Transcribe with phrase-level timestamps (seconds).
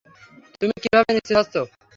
[0.59, 1.55] তুমি কীভাবে নিশ্চিত হচ্ছ?